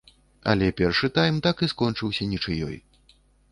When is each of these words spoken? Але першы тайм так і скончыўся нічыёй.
Але 0.53 0.69
першы 0.79 1.09
тайм 1.17 1.37
так 1.47 1.63
і 1.67 1.71
скончыўся 1.75 2.29
нічыёй. 2.35 2.83